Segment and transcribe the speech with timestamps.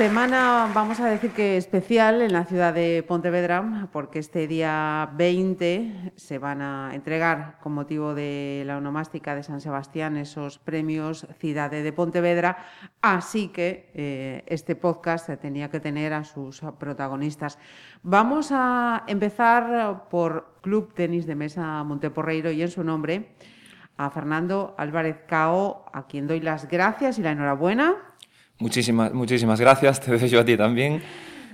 [0.00, 6.14] Semana, vamos a decir que especial en la ciudad de Pontevedra, porque este día 20
[6.16, 11.70] se van a entregar, con motivo de la onomástica de San Sebastián, esos premios Ciudad
[11.70, 12.64] de Pontevedra.
[13.02, 17.58] Así que eh, este podcast tenía que tener a sus protagonistas.
[18.02, 23.34] Vamos a empezar por Club Tenis de Mesa Monteporreiro y en su nombre
[23.98, 28.09] a Fernando Álvarez Cao, a quien doy las gracias y la enhorabuena
[28.60, 31.02] Muchísimas, muchísimas gracias, te deseo a ti también.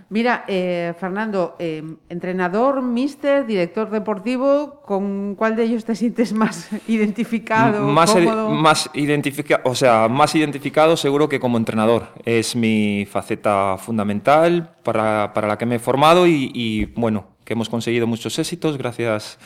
[0.09, 6.69] Mira, eh, Fernando, eh, entrenador, mister, director deportivo, ¿con cuál de ellos te sientes más
[6.87, 7.89] identificado?
[7.89, 8.15] más,
[8.49, 12.09] más identificado, o sea, más identificado seguro que como entrenador.
[12.25, 17.55] Es mi faceta fundamental para, para la que me he formado y, y, bueno, que
[17.55, 19.41] hemos conseguido muchos éxitos gracias,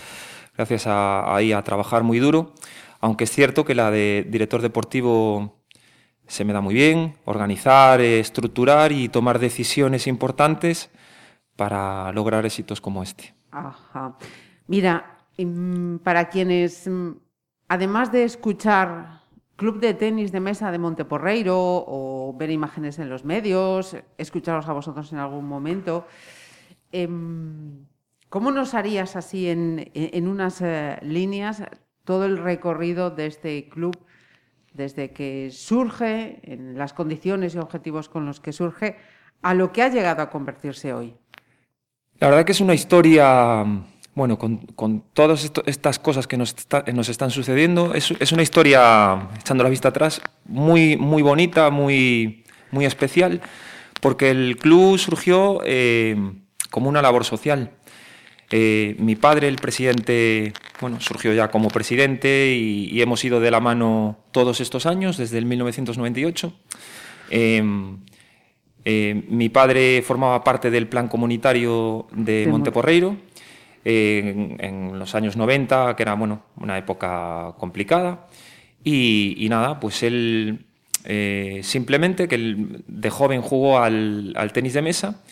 [0.58, 2.52] gracias a, ahí a trabajar muy duro.
[3.00, 5.59] Aunque es cierto que la de director deportivo
[6.30, 10.88] se me da muy bien organizar, estructurar y tomar decisiones importantes
[11.56, 13.34] para lograr éxitos como este.
[13.50, 14.16] Ajá.
[14.68, 17.16] Mira, em, para quienes, em,
[17.66, 19.22] además de escuchar
[19.56, 24.72] Club de Tenis de Mesa de Monteporreiro o ver imágenes en los medios, escucharos a
[24.72, 26.06] vosotros en algún momento,
[26.92, 27.86] em,
[28.28, 31.64] ¿cómo nos harías así en, en unas eh, líneas
[32.04, 33.98] todo el recorrido de este club?
[34.72, 38.96] Desde que surge, en las condiciones y objetivos con los que surge,
[39.42, 41.14] a lo que ha llegado a convertirse hoy?
[42.18, 43.64] La verdad que es una historia,
[44.14, 46.54] bueno, con, todas estas cosas que nos,
[47.08, 53.40] están sucediendo, es, una historia, echando la vista atrás, muy, muy bonita, muy, muy especial,
[54.00, 56.16] porque el club surgió eh,
[56.70, 57.72] como una labor social.
[58.52, 63.60] Eh, mi padre, el presidente, bueno, surgió ya como presidente y, hemos ido de la
[63.60, 66.52] mano todos estos años, desde el 1998.
[67.30, 67.98] Em,
[68.84, 73.16] eh, mi padre formaba parte del plan comunitario de Monteporreiro
[73.84, 78.26] eh, en, los años 90, que era bueno, una época complicada.
[78.82, 80.66] Y, nada, pues él
[81.62, 85.22] simplemente que de joven jugó al, al tenis de mesa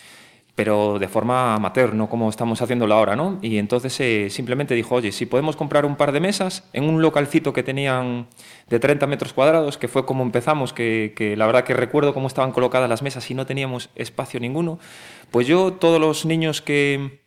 [0.58, 3.38] pero de forma amateur, no como estamos haciéndolo ahora, ¿no?
[3.42, 7.00] Y entonces eh, simplemente dijo, oye, si podemos comprar un par de mesas en un
[7.00, 8.26] localcito que tenían
[8.68, 12.26] de 30 metros cuadrados, que fue como empezamos, que, que, la verdad que recuerdo cómo
[12.26, 14.80] estaban colocadas las mesas y no teníamos espacio ninguno,
[15.30, 17.20] pues yo, todos los niños que,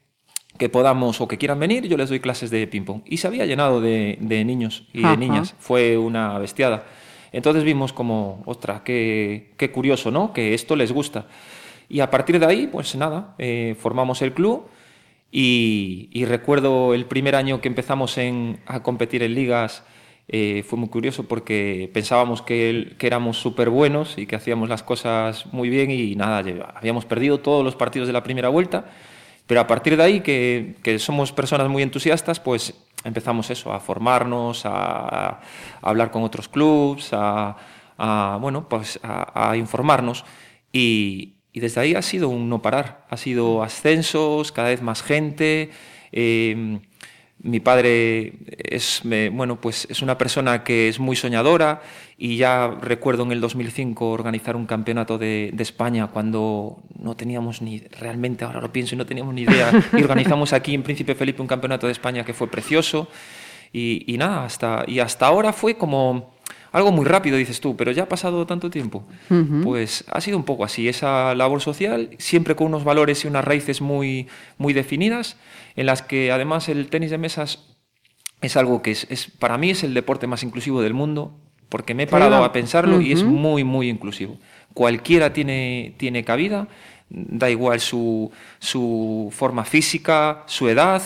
[0.57, 3.03] que podamos o que quieran venir, yo les doy clases de ping-pong.
[3.05, 6.83] Y se había llenado de, de niños y de niñas, fue una bestiada.
[7.31, 10.33] Entonces vimos como, ostras, qué, qué curioso, ¿no?
[10.33, 11.27] Que esto les gusta.
[11.91, 14.69] Y a partir de ahí, pues nada, eh, formamos el club
[15.29, 18.17] y, recuerdo el primer año que empezamos
[18.65, 19.83] a competir en ligas,
[20.29, 25.47] eh, fue muy curioso porque pensábamos que, éramos súper buenos y que hacíamos las cosas
[25.51, 28.85] muy bien y nada, habíamos perdido todos los partidos de la primera vuelta,
[29.45, 32.73] pero a partir de ahí, que, somos personas muy entusiastas, pues
[33.03, 35.41] empezamos eso, a formarnos, a,
[35.81, 37.57] hablar con otros clubs, a,
[38.39, 40.23] bueno, pues a, informarnos.
[40.71, 45.03] Y, y desde ahí ha sido un no parar, ha sido ascensos, cada vez más
[45.03, 45.69] gente.
[46.11, 46.79] Eh,
[47.43, 49.01] mi padre es,
[49.31, 51.81] bueno, pues es una persona que es muy soñadora
[52.17, 57.79] y ya recuerdo en el 2005 organizar un campeonato de, España cuando no teníamos ni,
[57.79, 61.41] realmente ahora lo pienso y no teníamos ni idea, y organizamos aquí en Príncipe Felipe
[61.41, 63.07] un campeonato de España que fue precioso.
[63.73, 66.35] Y, y nada, hasta, y hasta ahora fue como
[66.71, 69.05] algo muy rápido, dices tú, pero ya ha pasado tanto tiempo.
[69.63, 73.43] Pues ha sido un poco así, esa labor social, siempre con unos valores y unas
[73.43, 74.27] raíces muy,
[74.57, 75.37] muy definidas,
[75.75, 77.67] en las que además el tenis de mesas
[78.41, 81.37] es algo que es, para mí es el deporte más inclusivo del mundo,
[81.69, 84.37] porque me he parado a pensarlo y es muy, muy inclusivo.
[84.73, 86.67] Cualquiera tiene, tiene cabida,
[87.09, 91.01] da igual su, su forma física, su edad,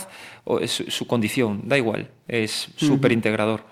[0.46, 3.64] o su, condición, da igual, es súper integrador.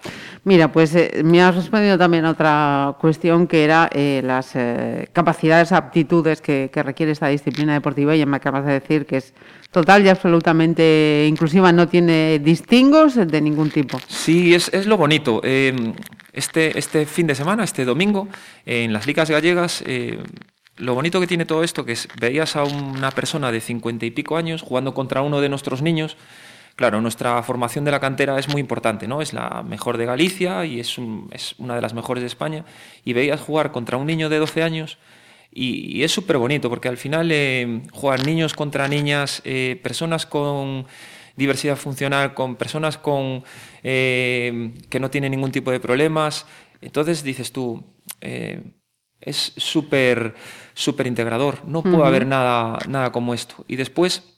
[0.43, 5.07] Mira, pues eh, me has respondido también a otra cuestión que era eh, las eh,
[5.13, 9.33] capacidades, aptitudes que, requiere esta disciplina deportiva y me acabas de decir que es
[9.71, 13.99] total y absolutamente inclusiva, no tiene distingos de ningún tipo.
[14.07, 15.41] Sí, es, es lo bonito.
[15.43, 18.27] este, este fin de semana, este domingo,
[18.65, 19.83] en las ligas gallegas
[20.77, 24.11] lo bonito que tiene todo esto, que es, veías a una persona de cincuenta y
[24.11, 26.17] pico años jugando contra uno de nuestros niños
[26.75, 29.21] Claro, nuestra formación de la cantera es muy importante, ¿no?
[29.21, 32.65] Es la mejor de Galicia y es, una de las mejores de España.
[33.05, 34.97] Y veías jugar contra un niño de 12 años
[35.51, 40.87] Y, es súper bonito porque al final eh, jugar niños contra niñas, eh, personas con
[41.35, 43.43] diversidad funcional, con personas con,
[43.83, 46.47] eh, que no tienen ningún tipo de problemas.
[46.81, 47.83] Entonces dices tú,
[49.21, 50.35] es súper
[50.73, 53.63] súper integrador, no puede haber nada, nada como esto.
[53.67, 54.32] Y después,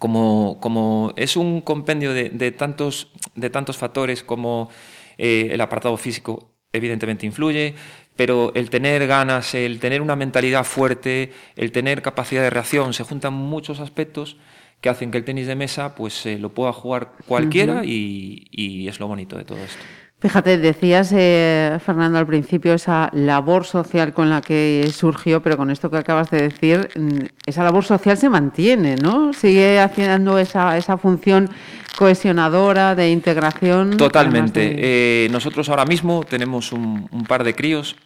[0.00, 4.70] como, como es un compendio de, de, tantos, de tantos factores como
[5.18, 7.74] el apartado físico, evidentemente influye,
[8.16, 13.04] pero el tener ganas, el tener una mentalidad fuerte, el tener capacidad de reacción, se
[13.04, 14.36] juntan muchos aspectos
[14.80, 18.88] que hacen que el tenis de mesa pues eh, lo pueda jugar cualquiera y, y,
[18.88, 19.82] es lo bonito de todo esto.
[20.20, 25.70] Fíjate, decías, eh, Fernando, al principio esa labor social con la que surgió, pero con
[25.70, 29.32] esto que acabas de decir, mm, esa labor social se mantiene, ¿no?
[29.32, 31.48] Sigue haciendo esa, esa función
[31.96, 33.96] cohesionadora, de integración.
[33.96, 34.74] Totalmente.
[34.76, 37.96] Eh, nosotros ahora mismo tenemos un, par de críos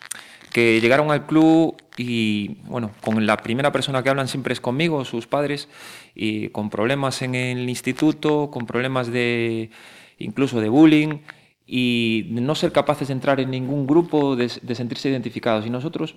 [0.52, 5.04] que llegaron al club y, bueno, con la primera persona que hablan siempre es conmigo,
[5.04, 5.68] sus padres,
[6.14, 9.70] y con problemas en el instituto, con problemas de
[10.18, 11.18] incluso de bullying
[11.66, 15.66] y no ser capaces de entrar en ningún grupo, de, sentirse identificados.
[15.66, 16.14] Y nosotros,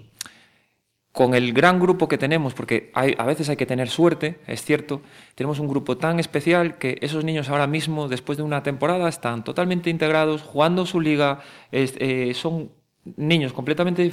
[1.12, 5.02] con el gran grupo que tenemos, porque a veces hay que tener suerte, es cierto,
[5.36, 9.44] tenemos un grupo tan especial que esos niños ahora mismo, después de una temporada, están
[9.44, 11.40] totalmente integrados, jugando su liga,
[11.72, 12.72] eh, son
[13.16, 14.12] niños completamente,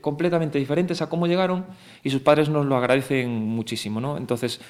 [0.00, 1.66] completamente diferentes a cómo llegaron
[2.04, 4.00] y sus padres nos lo agradecen muchísimo.
[4.00, 4.16] ¿no?
[4.16, 4.60] Entonces,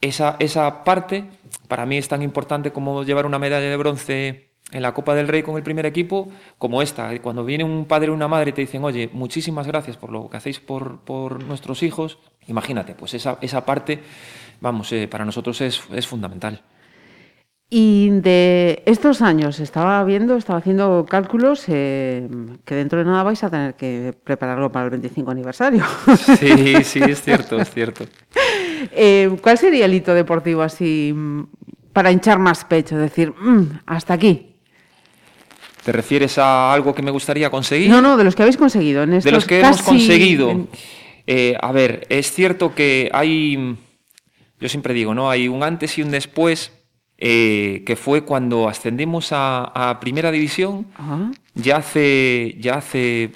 [0.00, 1.24] esa, esa parte
[1.68, 5.28] para mí es tan importante como llevar una medalla de bronce en la Copa del
[5.28, 6.28] Rey con el primer equipo
[6.58, 7.18] como esta.
[7.20, 10.28] Cuando viene un padre o una madre y te dicen, oye, muchísimas gracias por lo
[10.28, 14.00] que hacéis por, por nuestros hijos, imagínate, pues esa, esa parte,
[14.60, 16.62] vamos, eh, para nosotros es, es, fundamental.
[17.72, 22.28] Y de estos años, estaba viendo, estaba haciendo cálculos eh,
[22.64, 25.84] que dentro de nada vais a tener que prepararlo para el 25 aniversario.
[26.16, 28.04] Sí, sí, es cierto, es cierto.
[28.92, 31.42] Eh, ¿Cuál sería el hito deportivo así mm,
[31.92, 32.96] para hinchar más pecho?
[32.96, 34.49] Decir, mm, hasta aquí.
[35.90, 37.90] ¿Te refieres a algo que me gustaría conseguir?
[37.90, 39.02] No, no, de los que habéis conseguido.
[39.02, 40.68] En de los que hemos conseguido.
[41.26, 43.76] Eh, a ver, es cierto que hay,
[44.60, 45.30] yo siempre digo, ¿no?
[45.30, 46.70] Hay un antes y un después,
[47.18, 50.86] eh, que fue cuando ascendimos a, Primera División,
[51.56, 53.32] ya hace, ya hace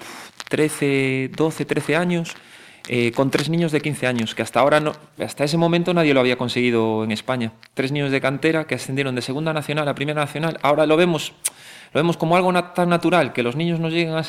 [0.47, 2.37] 13, 12, 13 años,
[2.87, 6.13] eh, con tres niños de 15 años, que hasta ahora, no, hasta ese momento nadie
[6.13, 7.51] lo había conseguido en España.
[7.73, 10.57] Tres niños de cantera que ascendieron de Segunda Nacional a Primera Nacional.
[10.61, 11.33] Ahora lo vemos
[11.95, 14.19] lo vemos como algo tan natural que los niños no lleguen a,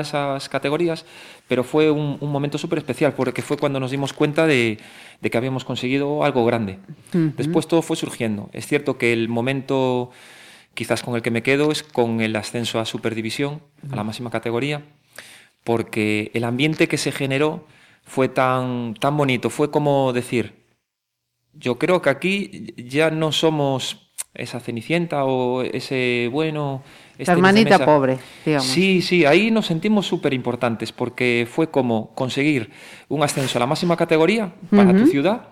[0.00, 1.06] esas categorías,
[1.46, 4.80] pero fue un, momento súper especial porque fue cuando nos dimos cuenta de,
[5.22, 6.80] que habíamos conseguido algo grande.
[7.12, 8.50] Después todo fue surgiendo.
[8.52, 10.10] Es cierto que el momento
[10.74, 14.30] quizás con el que me quedo es con el ascenso a Superdivisión, a la máxima
[14.30, 14.82] categoría,
[15.62, 17.68] porque el ambiente que se generó
[18.02, 20.64] fue tan, tan bonito, fue como decir,
[21.52, 26.82] yo creo que aquí ya no somos esa cenicienta o ese bueno
[27.18, 28.66] este hermanita pobre, digamos.
[28.66, 32.70] Sí, sí, ahí nos sentimos súper importantes porque fue como conseguir
[33.08, 35.48] un ascenso a la máxima categoría para tu ciudad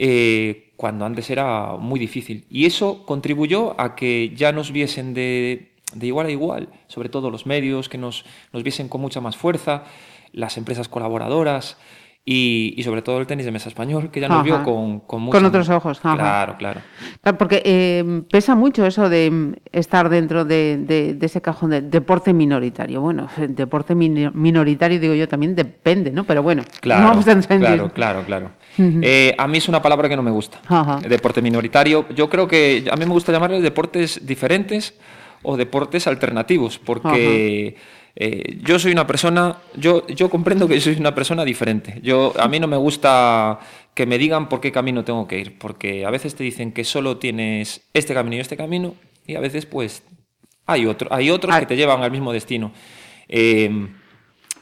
[0.00, 2.44] eh, cuando antes era muy difícil.
[2.48, 7.46] Y eso contribuyó a que ya nos viesen de, igual a igual, sobre todo los
[7.46, 9.84] medios, que nos, nos viesen con mucha más fuerza,
[10.32, 11.78] las empresas colaboradoras.
[12.30, 15.44] Y, sobre todo el tenis de mesa español, que ya nos vio con, con, con
[15.46, 15.98] otros ojos.
[15.98, 16.82] Claro, claro.
[17.38, 23.00] Porque eh, pesa mucho eso de estar dentro de, ese cajón de deporte minoritario.
[23.00, 26.24] Bueno, deporte minoritario, digo yo, también depende, ¿no?
[26.24, 28.50] Pero bueno, claro, vamos a Claro, claro, claro.
[28.76, 30.60] Eh, a mí es una palabra que no me gusta.
[31.08, 32.04] Deporte minoritario.
[32.14, 34.92] Yo creo que a mí me gusta llamarle deportes diferentes
[35.42, 37.74] o deportes alternativos, porque...
[38.16, 42.00] Eh, yo soy una persona, yo, yo comprendo que soy una persona diferente.
[42.02, 43.60] Yo, a mí no me gusta
[43.94, 46.84] que me digan por qué camino tengo que ir, porque a veces te dicen que
[46.84, 48.94] solo tienes este camino y este camino,
[49.26, 50.02] y a veces pues
[50.66, 52.72] hay, otro, hay otros que te llevan al mismo destino.
[53.28, 53.70] Eh,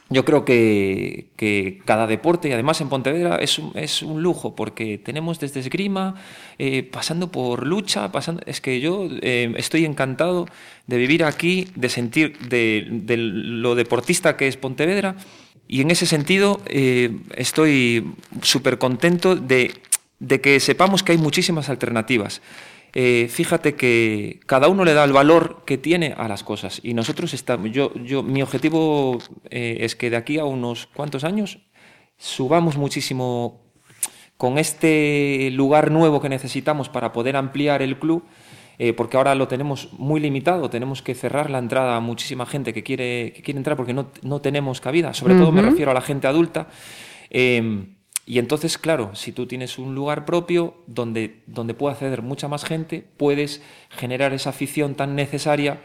[0.09, 4.97] yo creo que, cada deporte, y además en Pontevedra, es un, es un lujo, porque
[4.97, 6.15] tenemos desde esgrima,
[6.57, 10.47] eh, pasando por lucha, pasando, es que yo eh, estoy encantado
[10.87, 12.85] de vivir aquí, de sentir de,
[13.17, 15.17] lo deportista que es Pontevedra,
[15.67, 19.73] y en ese sentido eh, estoy súper contento de,
[20.19, 22.41] de que sepamos que hay muchísimas alternativas.
[22.93, 26.79] Eh, fíjate que cada uno le da el valor que tiene a las cosas.
[26.83, 31.23] Y nosotros estamos, yo, yo, mi objetivo eh, es que de aquí a unos cuantos
[31.23, 31.59] años
[32.17, 33.61] subamos muchísimo
[34.37, 38.23] con este lugar nuevo que necesitamos para poder ampliar el club.
[38.79, 42.75] Eh, porque ahora lo tenemos muy limitado, tenemos que cerrar la entrada a muchísima gente
[42.75, 45.95] que quiere, que quiere entrar porque no, no tenemos cabida, sobre todo me refiero a
[45.95, 46.67] la gente adulta.
[47.31, 47.96] Em,
[48.29, 52.65] y entonces, claro, si tú tienes un lugar propio donde, donde puede acceder mucha más
[52.65, 55.79] gente, puedes generar esa afición tan necesaria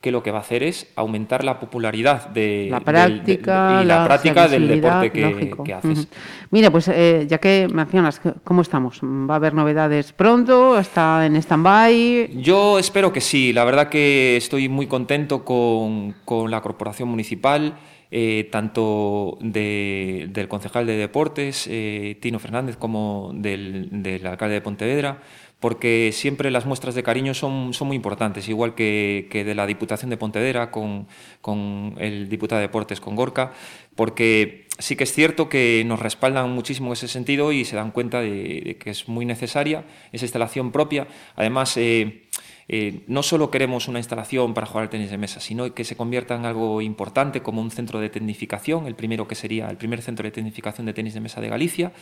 [0.00, 4.04] que lo que va a hacer es aumentar la popularidad de la práctica, y la,
[4.04, 6.08] práctica del deporte que, haces.
[6.50, 9.00] Mira, pues eh, ya que mencionas, ¿cómo estamos?
[9.00, 10.76] ¿Va a haber novedades pronto?
[10.76, 12.42] ¿Está en stand-by?
[12.42, 13.52] Yo espero que sí.
[13.52, 17.74] La verdad que estoy muy contento con, con la corporación municipal.
[18.16, 25.18] Eh, tanto del concejal de deportes, eh, Tino Fernández, como del, del alcalde de Pontevedra,
[25.58, 30.16] porque siempre las muestras de cariño son, muy importantes, igual que, de la Diputación de
[30.16, 31.08] Pontevedra con,
[31.40, 33.52] con, el diputado de Deportes, con Gorka,
[33.96, 37.92] porque sí que es cierto que nos respaldan muchísimo en ese sentido y se dan
[37.92, 41.08] cuenta de, que es muy necesaria esa instalación propia.
[41.34, 42.23] Además, eh,
[42.68, 45.96] eh, no solo queremos una instalación para jugar al tenis de mesa, sino que se
[45.96, 50.02] convierta en algo importante como un centro de tecnificación, el primero que sería el primer
[50.02, 51.92] centro de tecnificación de tenis de mesa de Galicia,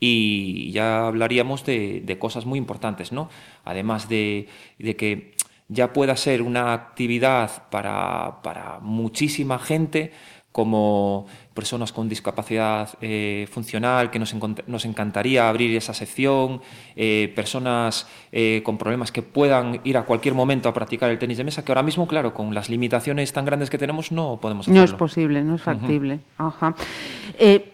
[0.00, 3.28] y ya hablaríamos de, cosas muy importantes, ¿no?
[3.64, 4.48] Además de,
[4.78, 5.34] que
[5.68, 10.12] ya pueda ser una actividad para, para muchísima gente,
[10.52, 11.26] como
[11.58, 14.32] personas con discapacidad eh, funcional, que nos,
[14.68, 16.60] nos, encantaría abrir esa sección,
[16.94, 21.36] eh, personas eh, con problemas que puedan ir a cualquier momento a practicar el tenis
[21.36, 24.66] de mesa, que ahora mismo, claro, con las limitaciones tan grandes que tenemos, no podemos
[24.66, 24.82] hacerlo.
[24.82, 26.20] No es posible, no es factible.
[26.36, 26.76] Ajá.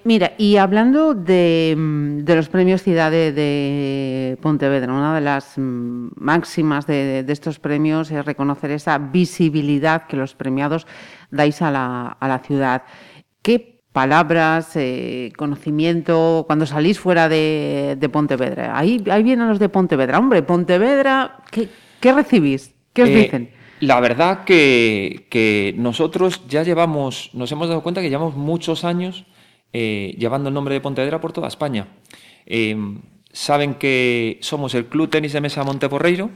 [0.05, 6.09] mira, y hablando de, mm, de los premios Ciudad de, Pontevedra, una de las mm,
[6.17, 10.87] máximas de, de estos premios es reconocer esa visibilidad que los premiados
[11.31, 12.85] dais a la, a la ciudad.
[13.43, 18.77] ¿Qué palabras, eh, conocimiento, cuando salís fuera de, Pontevedra?
[18.77, 20.19] Ahí, ahí vienen los de Pontevedra.
[20.19, 21.69] Hombre, Pontevedra, ¿qué,
[22.01, 22.75] qué recibís?
[22.93, 23.51] ¿Qué os eh, dicen?
[23.79, 29.27] La verdad que, nosotros ya llevamos, nos hemos dado cuenta que llevamos muchos años
[29.73, 31.87] eh, llevando el nombre de Pontevedra por toda España.
[33.33, 36.31] saben que somos el Club Tenis de Mesa Monteporreiro,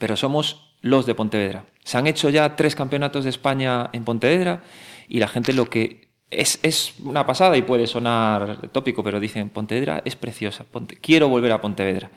[0.00, 1.66] pero somos los de Pontevedra.
[1.84, 4.64] Se han hecho ya tres campeonatos de España en Pontevedra
[5.08, 6.03] y la gente lo que
[6.38, 10.64] es, es una pasada y puede sonar tópico, pero dicen, Pontevedra es preciosa,
[11.00, 12.10] quiero volver a Pontevedra.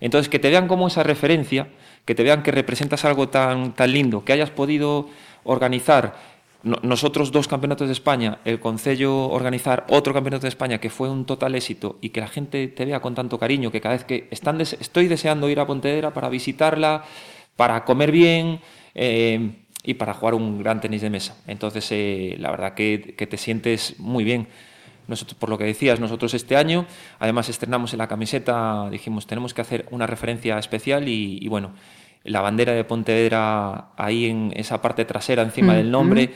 [0.00, 1.68] Entonces, que te vean como esa referencia,
[2.04, 5.08] que te vean que representas algo tan, tan lindo, que hayas podido
[5.44, 6.14] organizar
[6.62, 11.24] nosotros dos campeonatos de España, el Concello organizar otro campeonato de España que fue un
[11.24, 14.28] total éxito y que la gente te vea con tanto cariño, que cada vez que
[14.30, 17.04] estoy deseando ir a Pontevedra para visitarla,
[17.54, 18.60] para comer bien
[18.94, 21.36] eh, y para jugar un gran tenis de mesa.
[21.46, 24.48] Entonces, eh, la verdad que, te sientes muy bien.
[25.06, 26.86] Nosotros, por lo que decías, nosotros este año,
[27.20, 31.72] además estrenamos en la camiseta, dijimos, tenemos que hacer una referencia especial y, bueno,
[32.24, 36.30] la bandera de Pontevedra ahí en esa parte trasera, encima del nombre.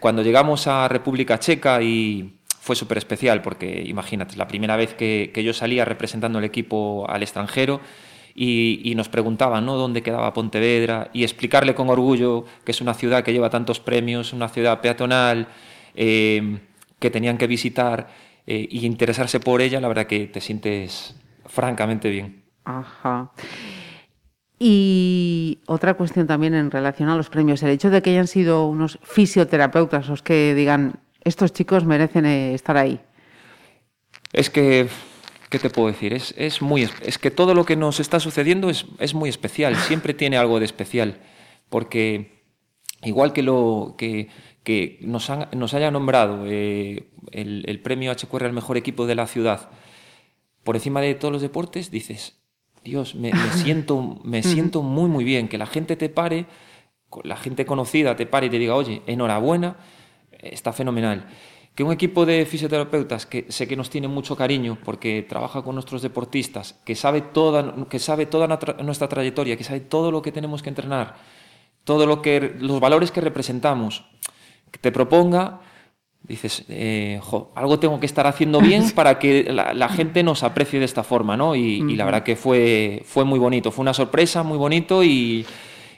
[0.00, 5.30] Cuando llegamos a República Checa y fue súper especial porque, imagínate, la primera vez que,
[5.32, 7.80] que yo salía representando el equipo al extranjero,
[8.36, 9.76] y, nos preguntaban ¿no?
[9.76, 14.34] dónde quedaba Pontevedra y explicarle con orgullo que es una ciudad que lleva tantos premios,
[14.34, 15.48] una ciudad peatonal,
[15.94, 16.58] eh,
[16.98, 18.08] que tenían que visitar
[18.46, 21.16] eh, y interesarse por ella, la verdad que te sientes
[21.46, 22.44] francamente bien.
[22.64, 23.32] Ajá.
[24.58, 28.66] Y otra cuestión también en relación a los premios, el hecho de que hayan sido
[28.66, 33.00] unos fisioterapeutas los que digan, estos chicos merecen eh, estar ahí.
[34.32, 34.88] Es que
[35.50, 36.12] ¿Qué te puedo decir?
[36.12, 39.76] Es, es, muy, es que todo lo que nos está sucediendo es, es muy especial,
[39.76, 41.20] siempre tiene algo de especial,
[41.68, 42.42] porque
[43.02, 44.28] igual que, lo, que,
[44.64, 49.28] que nos, nos haya nombrado eh, el, el, premio HQR al mejor equipo de la
[49.28, 49.70] ciudad
[50.64, 52.40] por encima de todos los deportes, dices,
[52.82, 56.46] Dios, me, me siento, me siento muy, muy bien, que la gente te pare,
[57.22, 59.76] la gente conocida te pare y te diga, oye, enhorabuena,
[60.32, 61.28] está fenomenal
[61.76, 65.74] que un equipo de fisioterapeutas que sé que nos tiene mucho cariño porque trabaja con
[65.74, 68.48] nuestros deportistas, que sabe toda, que sabe toda
[68.82, 71.16] nuestra trayectoria, que sabe todo lo que tenemos que entrenar,
[71.84, 74.06] todo lo que los valores que representamos,
[74.70, 75.60] que te proponga,
[76.22, 77.20] dices, eh,
[77.54, 81.36] algo tengo que estar haciendo bien para que la, gente nos aprecie de esta forma,
[81.36, 81.54] ¿no?
[81.54, 85.44] Y, y, la verdad que fue, fue muy bonito, fue una sorpresa, muy bonito y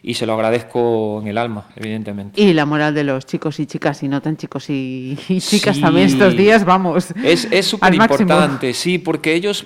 [0.02, 2.40] y se lo agradezco en el alma, evidentemente.
[2.40, 6.06] Y la moral de los chicos y chicas, y no tan chicos y, chicas también
[6.06, 7.08] estos días, vamos.
[7.22, 9.64] Es súper importante, sí, porque ellos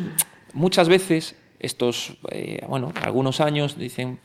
[0.53, 4.19] muchas veces, estos, eh, bueno, algunos años, dicen,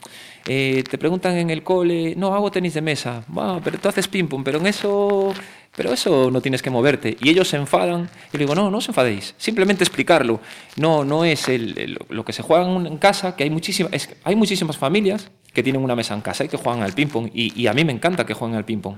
[0.47, 3.23] eh, te preguntan en el cole, no, hago tenis de mesa,
[3.63, 5.33] pero tú haces ping-pong, pero en eso
[5.77, 7.17] pero eso no tienes que moverte.
[7.21, 8.09] Y ellos se enfadan.
[8.33, 9.35] Y le digo, no, no os enfadéis.
[9.37, 10.41] Simplemente explicarlo.
[10.75, 14.75] No, no es el, lo que se juega en casa, que hay, muchísimas hay muchísimas
[14.75, 17.29] familias que tienen una mesa en casa y que juegan al ping-pong.
[17.31, 18.95] Y, a mí me encanta que jueguen al ping-pong.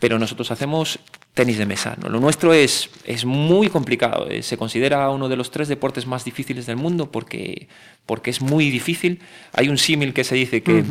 [0.00, 0.98] Pero nosotros hacemos
[1.32, 1.96] tenis de mesa.
[2.02, 2.08] ¿no?
[2.08, 4.28] Lo nuestro es, es muy complicado.
[4.28, 7.68] eh, Se considera uno de los tres deportes más difíciles del mundo porque,
[8.04, 9.20] porque es muy difícil.
[9.52, 10.84] Hay un símil que se dice que,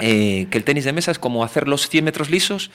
[0.00, 2.72] eh, que el tenis de mesa es como hacer los 100 metros lisos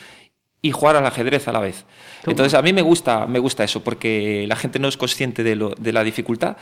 [0.61, 1.85] y jugar al ajedrez a la vez.
[2.27, 5.55] Entonces a mí me gusta, me gusta eso porque la gente no es consciente de,
[5.55, 6.57] lo- de la dificultad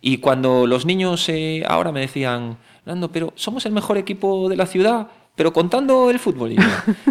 [0.00, 4.56] y cuando los niños eh, ahora me decían, Nando, pero somos el mejor equipo de
[4.56, 6.52] la ciudad, pero contando el fútbol.
[6.52, 6.62] Yo,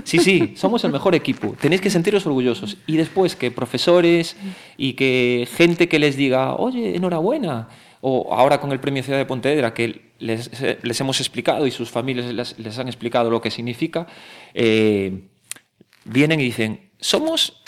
[0.04, 2.78] sí, sí, somos el mejor equipo, tenéis que sentiros orgullosos.
[2.88, 4.36] Y después que profesores
[4.78, 7.68] y que gente que les diga, oye, enhorabuena,
[8.02, 10.50] o ahora con el Premio Ciudad de Pontevedra, que les,
[10.82, 14.08] les hemos explicado y sus familias les, les han explicado lo que significa,
[14.54, 15.22] eh,
[16.06, 17.62] vienen y dicen, somos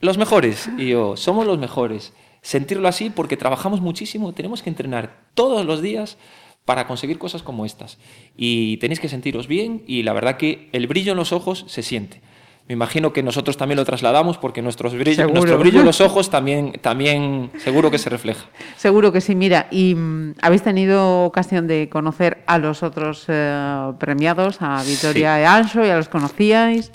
[0.00, 0.68] los mejores.
[0.78, 2.12] Y yo, somos los mejores.
[2.42, 6.18] Sentirlo así porque trabajamos muchísimo, tenemos que entrenar todos los días
[6.64, 7.98] para conseguir cosas como estas.
[8.36, 11.82] Y tenéis que sentiros bien y la verdad que el brillo en los ojos se
[11.82, 12.20] siente.
[12.66, 16.30] Me imagino que nosotros también lo trasladamos porque nuestros brillo, nuestro brillo en los ojos
[16.30, 18.46] también, también seguro que se refleja.
[18.78, 19.34] Seguro que sí.
[19.34, 25.36] Mira, ¿y mm, habéis tenido ocasión de conocer a los otros eh, premiados, a Vitoria
[25.36, 25.42] Sí.
[25.42, 25.84] y Ancho?
[25.84, 26.90] ¿Ya los conocíais?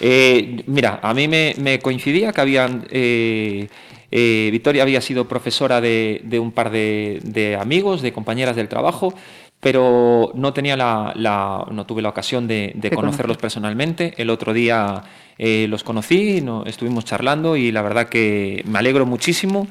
[0.00, 2.86] Eh, mira, a mí me, me coincidía que habían.
[2.90, 3.68] eh,
[4.10, 8.68] eh, Victoria había sido profesora de, de un par de, de amigos, de compañeras del
[8.68, 9.12] trabajo,
[9.60, 13.36] pero no tenía la, la- no tuve la ocasión de, conocerlos conocer.
[13.38, 14.14] personalmente.
[14.16, 15.02] El otro día
[15.38, 19.66] eh, los conocí, no, estuvimos charlando y la verdad que me alegro muchísimo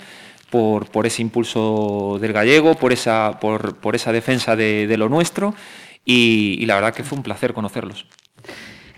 [0.49, 5.07] por, por ese impulso del gallego, por esa, por, por esa defensa de, de lo
[5.09, 5.53] nuestro
[6.05, 8.05] y, y la verdad que fue un placer conocerlos.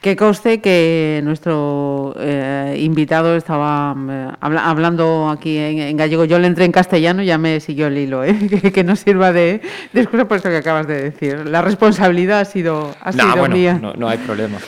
[0.05, 6.25] Que conste que nuestro eh, invitado estaba eh, habla- hablando aquí en, en gallego.
[6.25, 8.37] Yo le entré en castellano y ya me siguió el hilo, ¿eh?
[8.61, 9.61] que, que no sirva de,
[9.93, 11.47] de excusa por eso que acabas de decir.
[11.49, 13.79] La responsabilidad ha sido, ha Nah, sido bueno, mía.
[13.81, 14.59] no, no hay problema.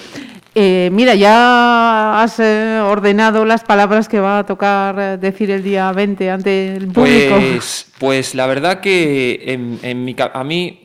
[0.60, 5.62] Eh, mira, ya has eh, ordenado las palabras que va a tocar eh, decir el
[5.62, 7.36] día 20 ante el público.
[7.36, 9.56] Pues, pues la verdad que
[10.34, 10.80] a mí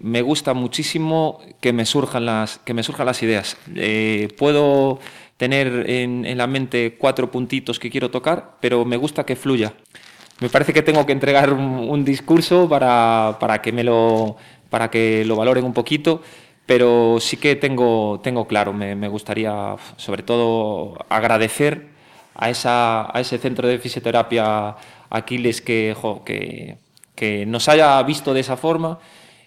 [0.00, 3.56] me gusta muchísimo que me surjan las, que me surjan las ideas.
[4.36, 4.98] Puedo
[5.38, 9.72] tener en, en la mente cuatro puntitos que quiero tocar, pero me gusta que fluya.
[10.40, 14.36] Me parece que tengo que entregar un, un discurso para, para que me lo,
[14.68, 16.20] para que lo valoren un poquito,
[16.66, 21.88] pero sí que tengo, tengo claro, me, me gustaría sobre todo agradecer
[22.34, 24.76] a, esa, a ese centro de fisioterapia
[25.10, 26.78] Aquiles que, jo, que,
[27.14, 28.98] que nos haya visto de esa forma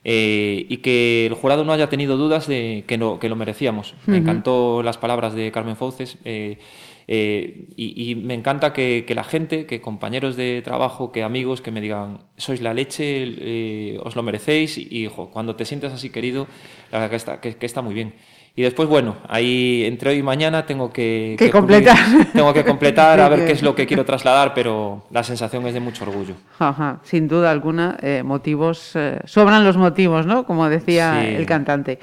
[0.04, 3.94] eh, y que el jurado no haya tenido dudas de que, no, que lo merecíamos.
[4.06, 6.60] Me encantó las palabras de Carmen Fauces eh,
[7.08, 11.62] eh, y, y me encanta que, que la gente, que compañeros de trabajo, que amigos,
[11.62, 13.04] que me digan, sois la leche,
[13.40, 16.48] eh, os lo merecéis y jo, cuando te sientes así querido,
[16.92, 18.14] la verdad que está, que, que está muy bien.
[18.58, 21.96] Y después, bueno, ahí entre hoy y mañana tengo que, completar.
[22.34, 25.76] tengo que completar a ver qué es lo que quiero trasladar, pero la sensación es
[25.76, 26.34] de mucho orgullo.
[26.58, 30.44] Ajá, sin duda alguna, eh, motivos, eh, sobran los motivos, ¿no?
[30.48, 31.36] Como decía Sí.
[31.36, 32.00] el cantante.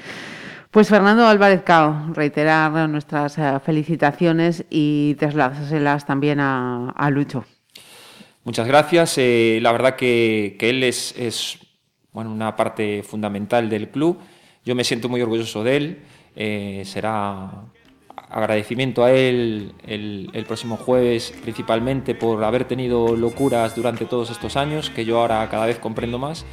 [0.75, 7.45] Pues Fernando Álvarez Cao, reiterar nuestras eh, felicitaciones y trasladárselas también a, a Lucho.
[8.43, 9.17] Muchas gracias.
[9.17, 11.59] eh, la verdad que, él es, es,
[12.11, 14.19] bueno, una parte fundamental del club.
[14.65, 16.03] Yo me siento muy orgulloso de él.
[16.35, 17.51] eh, será
[18.29, 24.57] agradecimiento a él el, el próximo jueves, principalmente por haber tenido locuras durante todos estos
[24.57, 26.45] años, que yo ahora cada vez comprendo más.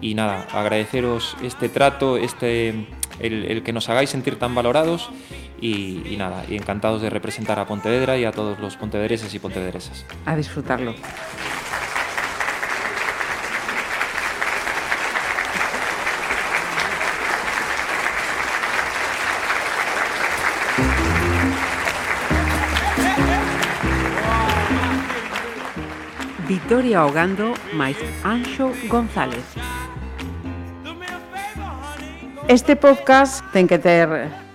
[0.00, 2.86] Y nada, agradeceros este trato, este,
[3.20, 5.10] el, que nos hagáis sentir tan valorados
[5.60, 9.38] y, y nada, y encantados de representar a Pontevedra y a todos los pontevedreses y
[9.38, 10.04] pontevedresas.
[10.24, 10.94] A disfrutarlo.
[26.46, 29.75] Victoria Ogando máis Anxo González.
[32.48, 34.06] Este podcast ten que ter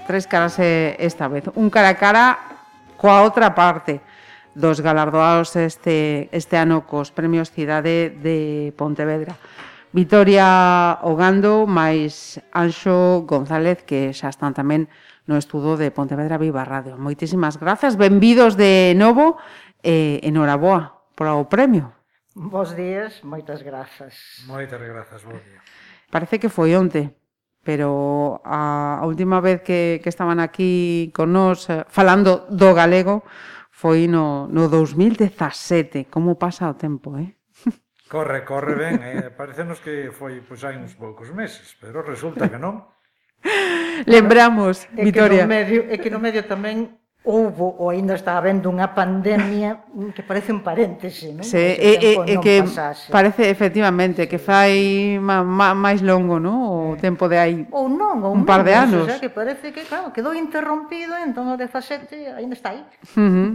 [0.08, 1.51] tres caras esta vez.
[1.60, 2.39] Un cara a cara
[2.95, 3.99] coa outra parte
[4.56, 9.36] dos galardoados este, este ano cos premios Cidade de Pontevedra.
[9.91, 14.88] Vitoria Ogando máis Anxo González que xa están tamén
[15.27, 16.95] no estudo de Pontevedra Viva Radio.
[16.95, 19.36] Moitísimas grazas, benvidos de novo
[19.84, 21.91] e eh, enhoraboa para o premio.
[22.39, 24.47] Bos días, moitas grazas.
[24.47, 25.60] Moitas grazas, bo día.
[26.08, 27.20] Parece que foi onte
[27.63, 33.21] pero a, a última vez que, que estaban aquí con nós eh, falando do galego
[33.69, 36.06] foi no, no 2017.
[36.10, 37.34] Como pasa o tempo, eh?
[38.12, 39.32] Corre, corre ben, eh?
[39.32, 42.84] parecenos que foi pois hai uns poucos meses, pero resulta que non.
[44.06, 45.45] Lembramos, é Vitoria.
[45.45, 49.86] Que no medio, é que no medio tamén houbo ou ainda está habendo unha pandemia
[49.93, 51.45] mm, que parece un paréntese, non?
[51.45, 53.13] Sí, e, e, e que pasase.
[53.13, 56.57] parece efectivamente que fai máis longo, non?
[56.65, 57.01] O eh.
[57.01, 59.05] tempo de aí ou non, ou un par de anos.
[59.05, 62.81] O sea, que parece que, claro, quedou interrompido, entón o de facete ainda está aí.
[63.13, 63.49] Uh -huh.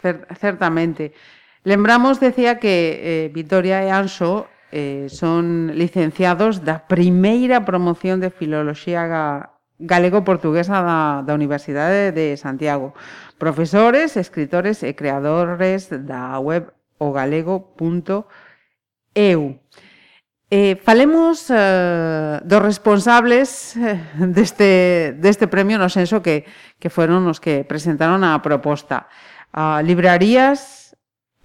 [0.00, 1.12] Cer certamente.
[1.60, 9.04] Lembramos, decía, que eh, Vitoria e Anso eh, son licenciados da primeira promoción de Filoloxía
[9.80, 12.92] galego-portuguesa da, da Universidade de Santiago.
[13.40, 16.68] Profesores, escritores e creadores da web
[17.00, 18.24] ogalego.eu.
[20.52, 24.02] Eh, falemos eh, dos responsables eh,
[24.34, 26.42] deste, deste premio no senso que,
[26.82, 29.06] que fueron os que presentaron a proposta.
[29.54, 30.90] A librarías,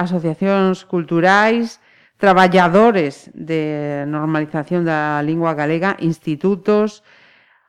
[0.02, 1.78] asociacións culturais,
[2.18, 7.06] traballadores de normalización da lingua galega, institutos,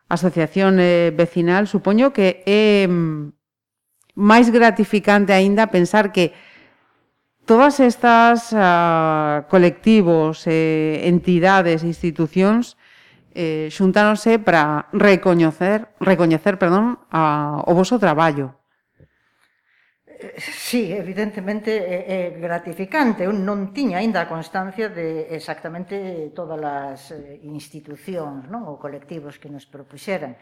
[0.09, 3.35] asociación eh, vecinal, supoño que é mm,
[4.17, 6.33] máis gratificante aínda pensar que
[7.47, 12.77] todas estas uh, colectivos, eh, entidades, institucións
[13.37, 18.57] eh, xuntáronse para recoñecer, recoñecer perdón, a, o voso traballo.
[20.39, 23.29] Sí, evidentemente é gratificante.
[23.29, 28.65] Eu non tiña aínda a constancia de exactamente todas as eh, institucións non?
[28.65, 30.41] ou colectivos que nos propuxeran.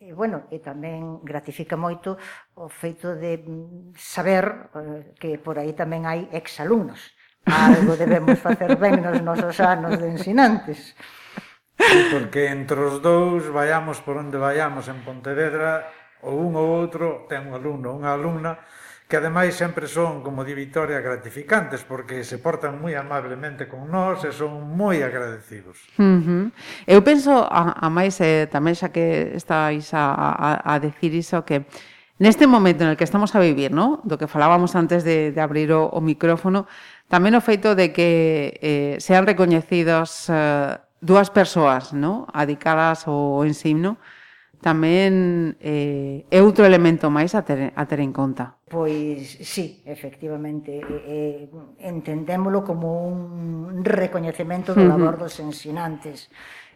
[0.00, 2.16] E, bueno, e tamén gratifica moito
[2.56, 4.72] o feito de mm, saber
[5.20, 7.12] que por aí tamén hai exalumnos.
[7.44, 10.96] Algo debemos facer ben nos nosos anos de ensinantes.
[12.08, 15.88] Porque entre os dous, vayamos por onde vayamos en Pontevedra,
[16.24, 18.60] ou un ou outro ten un alumno, unha alumna,
[19.10, 24.22] que ademais sempre son, como di Victoria, gratificantes, porque se portan moi amablemente con nós
[24.22, 25.82] e son moi agradecidos.
[25.98, 26.44] Uh -huh.
[26.86, 31.42] Eu penso, a, a máis, eh, tamén xa que estáis a, a, a decir iso,
[31.42, 31.66] que
[32.22, 33.98] neste momento en el que estamos a vivir, ¿no?
[34.06, 36.70] do que falábamos antes de, de abrir o, o micrófono,
[37.10, 42.30] tamén o feito de que eh, sean recoñecidos eh, dúas persoas ¿no?
[42.30, 43.98] adicadas ao ensino,
[44.60, 48.60] tamén eh, é outro elemento máis a ter, a ter en conta.
[48.68, 51.48] Pois sí, efectivamente, eh,
[51.80, 56.28] entendémolo como un recoñecemento do labor dos ensinantes.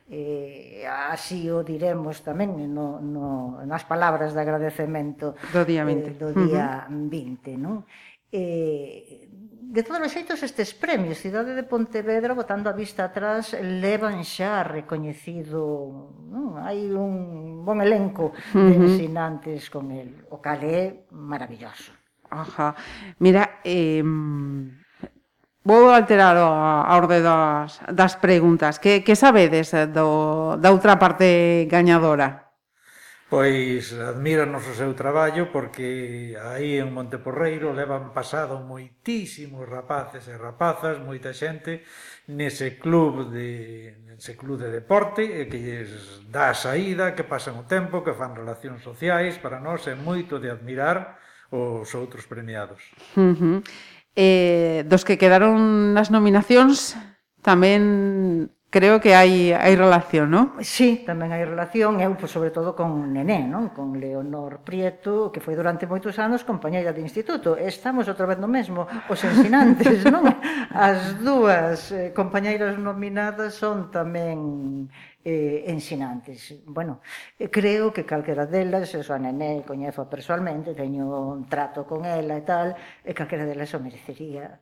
[0.05, 6.17] Eh, así o diremos tamén no, no, nas palabras de agradecemento do día 20, eh,
[6.21, 7.09] do día uh -huh.
[7.09, 7.89] 20 non?
[8.29, 9.24] Eh,
[9.75, 14.63] De todos os xeitos, estes premios Cidade de Pontevedra, botando a vista atrás, levan xa
[14.63, 16.63] recoñecido, non?
[16.63, 21.91] hai un bon elenco de ensinantes con el, o cal é maravilloso.
[22.31, 22.79] Ajá.
[23.19, 23.99] Mira, eh,
[25.65, 28.77] Vou alterar a, a orde das, das preguntas.
[28.77, 32.44] Que, que sabedes eh, do, da outra parte gañadora?
[33.35, 41.03] pois admíranos o seu traballo porque aí en Monteporreiro levan pasado moitísimos rapaces e rapazas,
[41.03, 41.83] moita xente
[42.31, 47.67] nese club de nese club de deporte e que lles dá saída, que pasan o
[47.67, 51.19] tempo, que fan relacións sociais, para nós é moito de admirar
[51.51, 52.87] os outros premiados.
[53.19, 53.59] Uh -huh.
[54.15, 56.95] Eh, dos que quedaron nas nominacións
[57.43, 60.59] tamén creo que hai, hai relación, non?
[60.59, 63.71] Sí, tamén hai relación, eu pues, sobre todo con Nené, non?
[63.71, 67.55] con Leonor Prieto, que foi durante moitos anos compañeira de instituto.
[67.55, 70.27] Estamos outra vez no mesmo, os ensinantes, non?
[70.75, 74.91] As dúas eh, compañeiras nominadas son tamén
[75.23, 76.59] eh, ensinantes.
[76.67, 76.99] Bueno,
[77.39, 82.35] eh, creo que calquera delas, eso a Nené coñezo personalmente, teño un trato con ela
[82.35, 82.75] e tal,
[83.07, 84.59] e calquera delas o merecería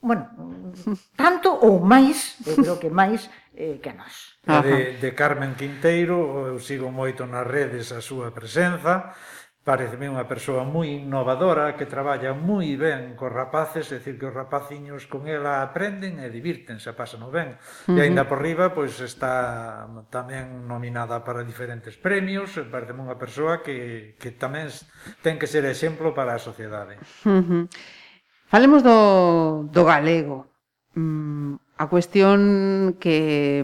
[0.00, 0.72] bueno,
[1.16, 4.40] tanto ou máis, eu creo que máis eh, que nós.
[4.48, 9.12] A de, de Carmen Quinteiro, eu sigo moito nas redes a súa presenza,
[9.60, 14.32] pareceme unha persoa moi innovadora que traballa moi ben cos rapaces, é dicir que os
[14.32, 17.60] rapaciños con ela aprenden e divírtense, pasan ben.
[17.84, 17.96] Uh -huh.
[18.00, 24.16] E aínda por riba, pois está tamén nominada para diferentes premios, pareceme unha persoa que,
[24.16, 24.72] que tamén
[25.20, 26.96] ten que ser exemplo para a sociedade.
[27.28, 27.62] Uh -huh.
[28.50, 30.50] Falemos do, do galego.
[30.98, 33.62] Mm, a cuestión que,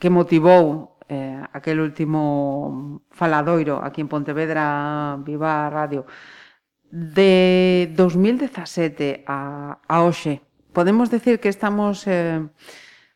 [0.00, 6.08] que motivou eh, aquel último faladoiro aquí en Pontevedra Viva Radio
[6.88, 10.40] de 2017 a, a hoxe.
[10.72, 12.40] Podemos decir que estamos eh,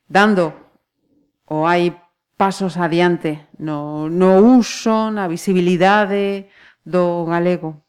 [0.04, 0.52] dando
[1.48, 1.96] ou hai
[2.36, 6.52] pasos adiante no, no uso, na visibilidade
[6.84, 7.85] do galego?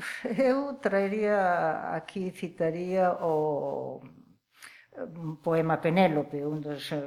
[0.38, 4.00] eu traería aquí, citaría o
[4.96, 7.04] mm, poema Penélope, un dos eh,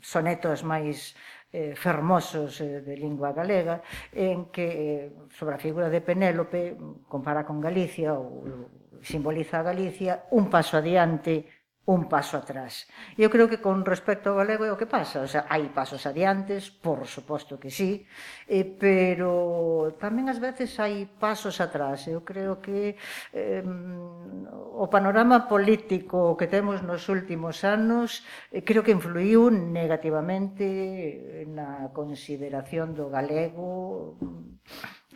[0.00, 1.14] sonetos máis
[1.52, 3.80] eh, fermosos eh, de lingua galega,
[4.12, 8.68] en que eh, sobre a figura de Penélope mm, compara con Galicia ou
[9.00, 11.46] simboliza a Galicia un paso adiante
[11.88, 12.84] un paso atrás.
[13.16, 16.04] Eu creo que con respecto ao galego é o que pasa, o sea, hai pasos
[16.04, 18.04] adiantes, por suposto que sí,
[18.44, 22.04] eh, pero tamén ás veces hai pasos atrás.
[22.04, 23.00] Eu creo que
[23.32, 28.20] eh, o panorama político que temos nos últimos anos
[28.52, 34.20] eh, creo que influiu negativamente na consideración do galego.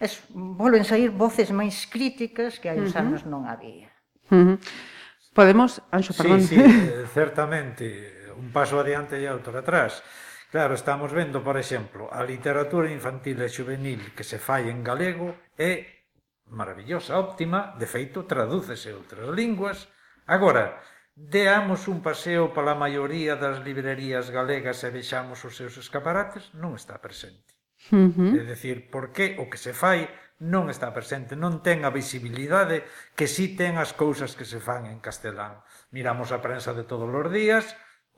[0.00, 3.04] Es, volven sair voces máis críticas que hai uns uh -huh.
[3.04, 3.92] anos non había.
[4.32, 5.00] Uh -huh.
[5.32, 6.40] Podemos, Anxo, perdón.
[6.44, 10.04] Sí, sí, eh, certamente, un paso adiante e outro atrás.
[10.52, 15.32] Claro, estamos vendo, por exemplo, a literatura infantil e juvenil que se fai en galego
[15.56, 16.04] é
[16.52, 19.88] maravillosa, óptima, de feito tradúcese outras linguas.
[20.28, 20.76] Agora,
[21.16, 27.00] deamos un paseo pola maioría das librerías galegas e vexamos os seus escaparates, non está
[27.00, 27.56] presente.
[27.88, 28.36] Uh -huh.
[28.36, 32.82] É dicir, por que o que se fai non está presente, non ten a visibilidade
[33.14, 35.62] que si ten as cousas que se fan en castelán.
[35.94, 37.62] Miramos a prensa de todos os días,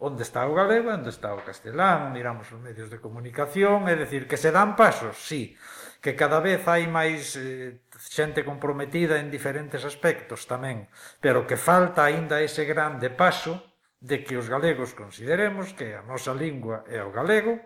[0.00, 4.24] onde está o galego, onde está o castelán, miramos os medios de comunicación, é decir,
[4.24, 5.52] que se dan pasos, sí,
[6.00, 10.88] que cada vez hai máis eh, xente comprometida en diferentes aspectos tamén,
[11.20, 13.60] pero que falta aínda ese grande paso
[14.00, 17.60] de que os galegos consideremos que a nosa lingua é o galego,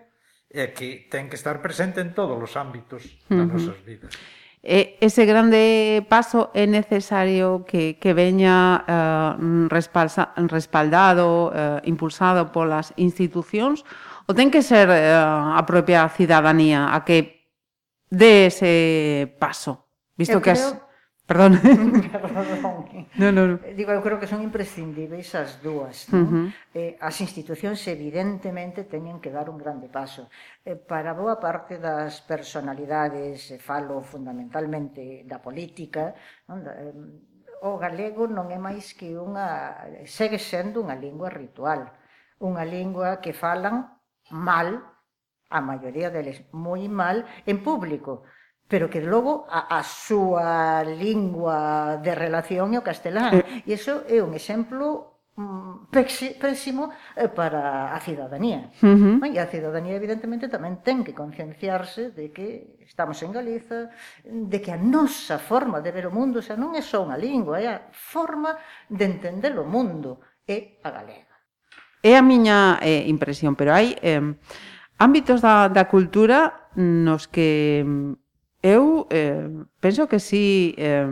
[0.49, 3.53] e que ten que estar presente en todos os ámbitos das uh -huh.
[3.53, 4.17] nosas vidas.
[4.59, 9.31] E ese grande paso é necesario que, que veña eh,
[9.71, 13.87] respalsa, respaldado, eh, impulsado polas institucións,
[14.27, 17.47] ou ten que ser eh, a propia cidadanía a que
[18.11, 19.87] dé ese paso,
[20.19, 20.59] visto Eu que as...
[20.59, 20.88] Creo
[21.29, 21.61] Perdón.
[21.61, 22.89] Perdón.
[23.19, 23.55] No, no, no.
[23.61, 26.09] Eh, digo, eu creo que son imprescindíveis as dúas.
[26.09, 26.23] Non?
[26.23, 26.47] Uh -huh.
[26.73, 30.31] eh, as institucións evidentemente teñen que dar un grande paso.
[30.65, 36.17] Eh, para boa parte das personalidades, eh, falo fundamentalmente da política,
[36.49, 36.65] non?
[36.65, 36.97] Da, eh,
[37.61, 39.85] o galego non é máis que unha...
[40.09, 41.93] segue sendo unha lingua ritual.
[42.41, 43.85] Unha lingua que falan
[44.31, 44.81] mal,
[45.51, 48.25] a maioría deles moi mal, en público
[48.69, 53.41] pero que logo a, a súa lingua de relación é o castelán.
[53.41, 53.65] Eh.
[53.65, 58.69] E iso é un exemplo mm, pésimo eh, para a cidadanía.
[58.85, 59.25] Uh -huh.
[59.25, 63.89] E a cidadanía, evidentemente, tamén ten que concienciarse de que estamos en Galiza,
[64.21, 67.57] de que a nosa forma de ver o mundo, xa non é só unha lingua,
[67.57, 68.53] é a forma
[68.85, 71.33] de entender o mundo, é a galega.
[72.05, 74.21] É a miña eh, impresión, pero hai eh,
[75.01, 77.81] ámbitos da, da cultura nos que
[78.59, 79.47] Eu eh,
[79.79, 81.07] penso que sí eh,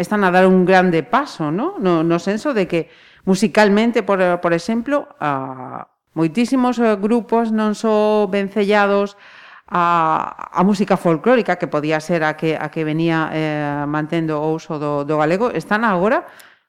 [0.00, 1.76] están a dar un grande paso, no?
[1.76, 2.88] No, no senso de que
[3.28, 9.20] musicalmente, por, por exemplo, a moitísimos eh, grupos non só vencellados
[9.68, 14.56] a, a música folclórica que podía ser a que, a que venía eh, mantendo o
[14.56, 16.24] uso do, do galego, están agora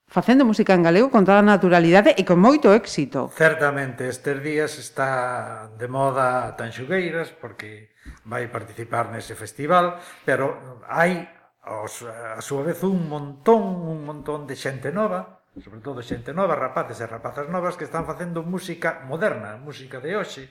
[0.10, 3.32] facendo música en galego con toda a naturalidade e con moito éxito.
[3.32, 7.89] Certamente, estes días está de moda Tanxugueiras, porque
[8.26, 11.28] vai participar nese festival, pero hai
[11.68, 16.56] os, a súa vez un montón, un montón de xente nova, sobre todo xente nova,
[16.56, 20.48] rapaces e rapazas novas que están facendo música moderna, música de hoxe,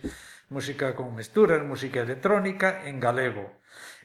[0.52, 3.58] música con mesturas, música electrónica en galego.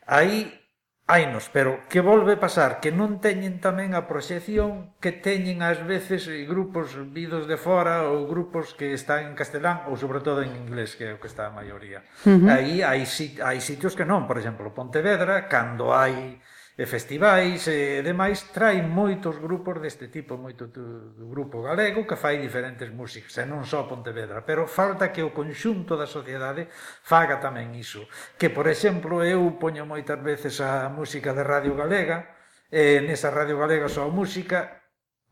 [0.08, 0.63] Aí
[1.06, 6.32] Hainos, pero que volve pasar que non teñen tamén a proxección que teñen ás veces
[6.48, 10.96] grupos vidos de fora ou grupos que están en castelán ou sobre todo en inglés,
[10.96, 12.08] que é o que está a maioría.
[12.24, 12.56] Uh -huh.
[12.56, 13.04] Aí hai,
[13.44, 16.40] hai sitios que non, por exemplo, Pontevedra, cando hai
[16.74, 22.42] e festivais e demais traen moitos grupos deste tipo, moito do grupo galego que fai
[22.42, 26.66] diferentes músicas, e non só Pontevedra, pero falta que o conxunto da sociedade
[27.06, 28.10] faga tamén iso.
[28.42, 32.34] Que, por exemplo, eu poño moitas veces a música de Radio Galega,
[32.74, 34.83] e nesa Radio Galega só música,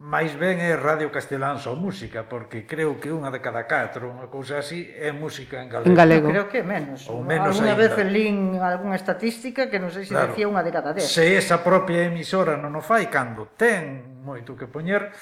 [0.02, 4.26] máis ben é Radio Castelán só música, porque creo que unha de cada catro, unha
[4.34, 5.86] cousa así, é música en galego.
[5.86, 6.28] En galego.
[6.34, 7.06] Creo que é menos.
[7.06, 10.34] Ou menos Alguna vez lín algunha estatística que non sei se claro.
[10.34, 11.06] decía unha de cada dez.
[11.06, 15.14] Se esa propia emisora non o fai, cando ten moito que poñer,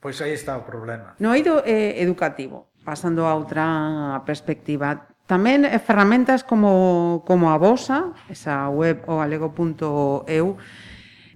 [0.00, 1.12] pois aí está o problema.
[1.20, 8.16] No oído eh, educativo, pasando a outra perspectiva, tamén eh, ferramentas como, como a vosa,
[8.32, 10.56] esa web o galego.eu,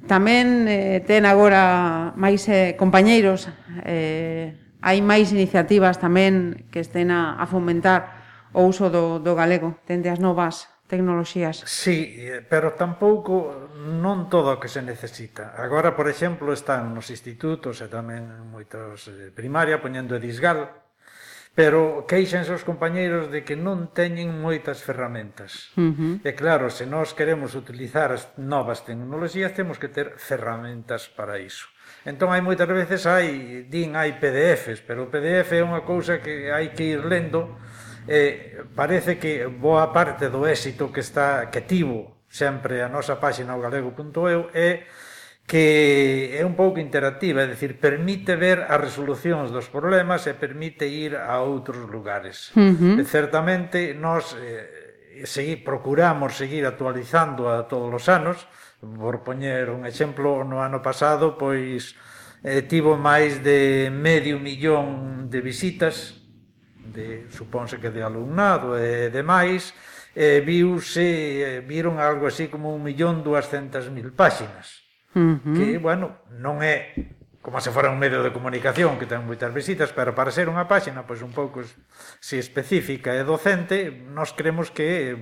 [0.05, 3.49] Tamén eh, ten agora máis eh, compañeiros,
[3.88, 4.53] eh,
[4.85, 8.21] hai máis iniciativas tamén que estén a, a fomentar
[8.53, 11.64] o uso do, do galego, dende as novas tecnoloxías.
[11.64, 15.57] Sí, eh, pero tampouco non todo o que se necesita.
[15.57, 20.84] Agora, por exemplo, están nos institutos e tamén moitos eh, primaria poñendo edisgal,
[21.55, 25.71] pero queixanse os compañeiros de que non teñen moitas ferramentas.
[25.79, 26.14] Uh -huh.
[26.27, 31.71] E claro, se nós queremos utilizar as novas tecnologías, temos que ter ferramentas para iso.
[32.03, 36.51] Entón hai moitas veces hai, din, hai PDFs, pero o PDF é unha cousa que
[36.51, 37.55] hai que ir lendo
[38.11, 43.57] e parece que boa parte do éxito que está que tivo sempre a nosa páxina
[43.57, 44.85] o galego.eu é
[45.46, 50.88] que é un pouco interactiva, é dicir, permite ver as resolucións dos problemas e permite
[50.88, 52.48] ir a outros lugares.
[52.57, 52.96] Uh -huh.
[52.96, 58.48] E certamente nós eh, seguir, procuramos seguir actualizando a todos os anos,
[58.80, 61.92] por poñer un exemplo, no ano pasado, pois
[62.40, 66.24] eh, tivo máis de medio millón de visitas,
[66.88, 69.76] de, supónse que de alumnado e demais,
[70.16, 74.84] e viuse, eh, viron algo así como un millón duascentas mil páxinas
[75.14, 75.57] uh -huh.
[75.57, 76.94] que, bueno, non é
[77.44, 80.64] como se fora un medio de comunicación que ten moitas visitas, pero para ser unha
[80.64, 81.61] páxina pois un pouco
[82.16, 85.20] si específica e docente, nós creemos que eh,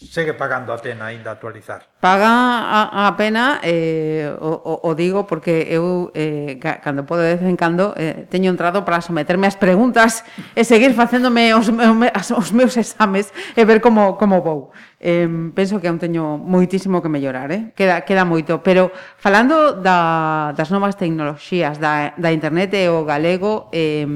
[0.00, 1.84] segue pagando a pena aínda actualizar.
[2.00, 7.36] Paga a, a pena, eh, o, o, o digo porque eu, eh, cando podo de
[7.36, 10.24] vez en cando, eh, teño entrado para someterme ás preguntas
[10.56, 14.72] e seguir facéndome os, os, os meus exames e ver como, como vou.
[14.98, 17.76] Eh, penso que aún teño moitísimo que mellorar, eh?
[17.76, 18.64] queda, queda moito.
[18.64, 18.88] Pero
[19.20, 24.08] falando da, das novas tecnoloxías, da, da internet e o galego, eh,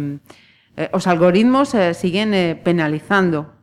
[0.80, 3.53] eh, os algoritmos eh, siguen eh, penalizando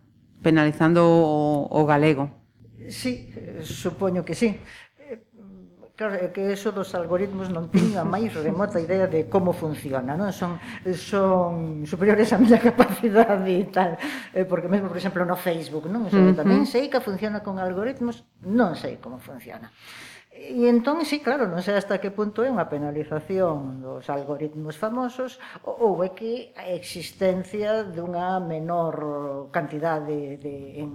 [0.41, 2.30] penalizando o, o galego.
[2.89, 3.30] Sí,
[3.62, 4.60] supoño que sí.
[6.01, 10.17] Claro, é que eso dos algoritmos non teño a máis remota idea de como funciona,
[10.17, 10.34] non?
[10.34, 10.58] Son,
[10.97, 14.01] son superiores á miña capacidade e tal,
[14.34, 16.08] eh, porque mesmo, por exemplo, no Facebook, non?
[16.08, 16.41] O sea, uh -huh.
[16.41, 19.69] tamén sei que funciona con algoritmos, non sei como funciona.
[20.32, 25.36] E entón, sí, claro, non sei hasta que punto é unha penalización dos algoritmos famosos
[25.67, 30.56] ou é que a existencia dunha menor cantidade de, de,
[30.88, 30.91] en,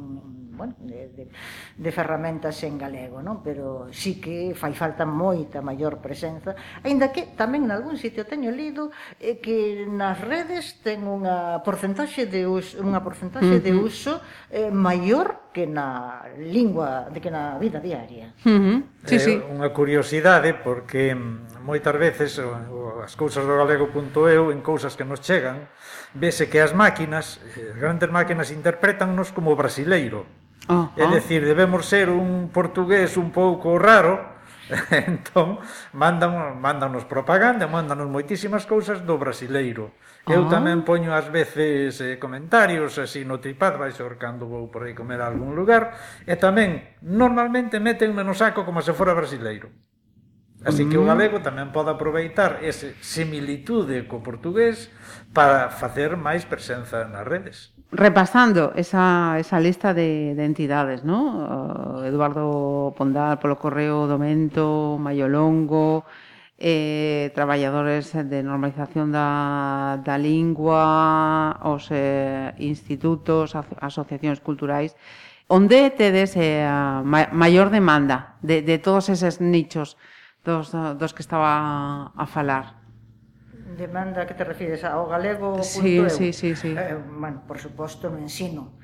[0.56, 3.44] bueno, de, de, de ferramentas en galego, non?
[3.44, 8.48] pero sí que fai falta moita maior presenza, aínda que tamén en algún sitio teño
[8.48, 8.88] lido
[9.20, 13.68] eh, que nas redes ten unha porcentaxe de uso, unha porcentaxe uh -huh.
[13.68, 14.12] de uso
[14.48, 18.36] eh, maior que na lingua, de que na vida diaria.
[18.44, 18.76] Uh -huh.
[19.08, 19.40] Sí, sí.
[19.40, 21.16] É unha curiosidade porque
[21.64, 22.36] moitas veces
[23.00, 25.64] as cousas do galego.eu en cousas que nos chegan,
[26.12, 30.28] vese que as máquinas, eh, as grandes máquinas interpretannos como brasileiro.
[30.68, 31.00] Uh -huh.
[31.00, 34.35] É dicir, debemos ser un portugués un pouco raro,
[34.90, 35.62] entón,
[35.94, 39.94] mandan, mandanos propaganda, mandanos moitísimas cousas do brasileiro.
[40.26, 40.50] Eu ah.
[40.50, 45.22] tamén poño ás veces eh, comentarios, así no tripad, vais orcando vou por aí comer
[45.22, 45.94] a algún lugar,
[46.26, 49.70] e tamén, normalmente metenme no saco como se fora brasileiro.
[50.66, 51.10] Así que o mm.
[51.14, 54.90] galego tamén pode aproveitar ese similitude co portugués
[55.30, 62.00] para facer máis presenza nas redes repasando esa, esa lista de, de entidades, ¿no?
[62.00, 66.04] Uh, Eduardo Pondal, Polo Correo, Domento, Maiolongo,
[66.58, 74.96] eh, traballadores de normalización da, da lingua, os eh, institutos, aso asociacións culturais,
[75.52, 80.00] onde tedes eh, a ma maior demanda de, de todos eses nichos
[80.44, 82.75] dos, dos que estaba a falar?
[83.76, 86.32] Demanda que te refires ao galego sí, punto sí, eu.
[86.32, 86.70] sí, sí.
[86.76, 88.76] Eh, bueno, por suposto no ensino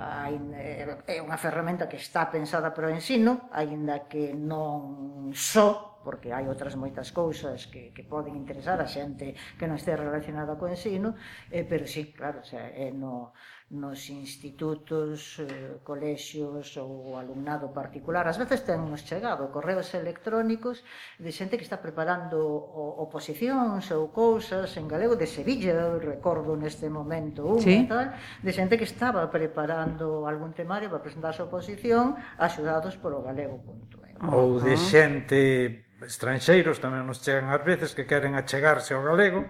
[0.00, 5.89] hai, eh, é unha ferramenta que está pensada para o ensino, aínda que non só
[6.04, 10.56] porque hai outras moitas cousas que, que poden interesar a xente que non este relacionada
[10.56, 11.14] co ensino,
[11.52, 13.32] eh, pero sí, claro, o sea, é no,
[13.70, 18.26] nos institutos, eh, colexios ou alumnado particular.
[18.26, 20.82] Ás veces temos chegado correos electrónicos
[21.22, 26.90] de xente que está preparando o, oposicións ou cousas en galego de Sevilla, recordo neste
[26.90, 27.86] momento un, sí.
[27.86, 28.10] tal,
[28.42, 34.18] de xente que estaba preparando algún temario para presentar a súa oposición, axudados polo galego.eu.
[34.34, 39.48] Ou de xente estranxeiros tamén nos chegan ás veces que queren achegarse ao galego,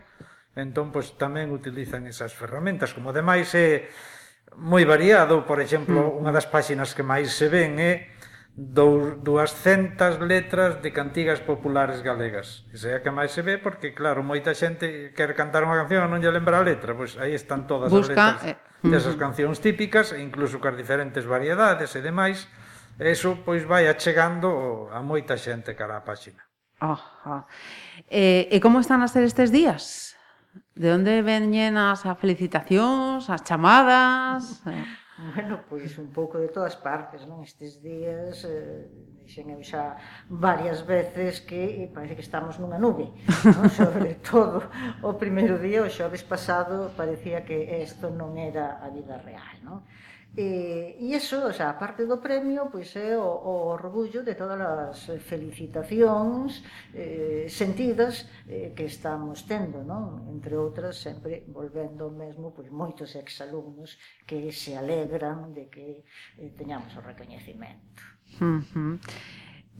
[0.58, 3.90] entón pois tamén utilizan esas ferramentas, como demais é
[4.58, 6.18] moi variado, por exemplo, mm.
[6.24, 8.10] unha das páxinas que máis se ven é
[8.60, 12.66] 200 letras de cantigas populares galegas.
[12.74, 16.04] Esa é a que máis se ve porque, claro, moita xente quer cantar unha canción
[16.04, 16.92] e non lle lembra a letra.
[16.92, 21.24] Pois aí están todas Busca, as letras eh, desas cancións típicas, e incluso cas diferentes
[21.24, 22.50] variedades e demais.
[23.00, 26.44] Eso, pois, vai achegando a moita xente cara á páxina.
[26.76, 27.48] Ajá.
[28.04, 30.12] E, e como están a ser estes días?
[30.76, 34.60] De onde veñen as felicitacións, as chamadas?
[35.32, 37.44] Bueno, pois un pouco de todas partes, non?
[37.44, 38.88] Estes días, eh,
[39.24, 43.12] dixen eu xa varias veces que eh, parece que estamos nunha nube,
[43.44, 43.68] non?
[43.80, 44.68] Sobre todo
[45.04, 49.84] o primeiro día, o xoves pasado, parecía que isto non era a vida real, non?
[50.36, 54.38] Eh, e iso, o sea, a parte do premio, pois é o, o orgullo de
[54.38, 56.62] todas as felicitacións
[56.94, 60.30] eh, sentidas eh, que estamos tendo, non?
[60.30, 66.06] Entre outras, sempre volvendo mesmo, pois moitos exalumnos que se alegran de que
[66.38, 67.98] eh, teñamos o recoñecimento.
[68.38, 69.02] Uh -huh.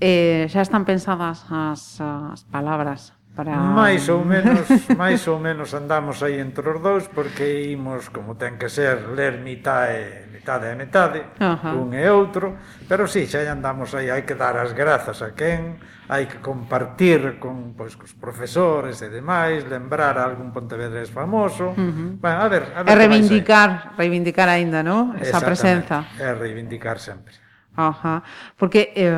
[0.02, 4.66] eh, xa están pensadas as, as palabras para máis ou menos
[4.98, 9.38] máis ou menos andamos aí entre os dous porque imos como ten que ser ler
[9.38, 11.76] mitad e metade e metade, uh -huh.
[11.76, 12.56] un e outro,
[12.88, 15.76] pero si, sí, xa andamos aí, hai que dar as grazas a quen,
[16.08, 21.76] hai que compartir con pois cos profesores e demais, lembrar a algún pontevedrés famoso.
[21.76, 22.10] Uh -huh.
[22.16, 22.88] Bueno, a ver, a ver.
[22.88, 25.12] E reivindicar, reivindicar aínda, ¿no?
[25.20, 26.08] Esa presenza.
[26.16, 27.36] É reivindicar sempre.
[27.76, 28.24] Ajá,
[28.56, 29.12] porque eh,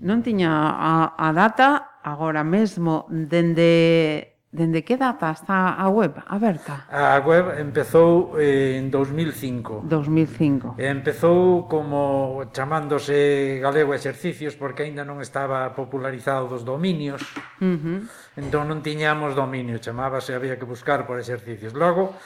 [0.00, 6.90] non tiña a, a data agora mesmo dende Dende que data está a web aberta?
[6.90, 9.86] A web empezou en 2005.
[9.86, 10.74] 2005.
[10.74, 17.22] Empezou como chamándose Galego Exercicios porque aínda non estaba popularizado dos dominios.
[17.62, 17.98] Uh -huh.
[18.42, 21.70] Entón non tiñamos dominio, chamábase, había que buscar por exercicios.
[21.78, 22.18] Logo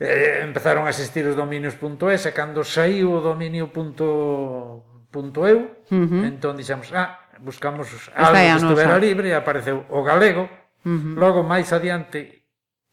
[0.00, 3.76] eh, empezaron a existir os dominios.es e cando saiu o dominio.eu,
[5.12, 6.24] uh -huh.
[6.24, 10.48] entón dixemos, ah, buscamos algo que estuvera libre e apareceu o galego
[10.84, 11.14] Uh -huh.
[11.18, 12.46] Logo, máis adiante,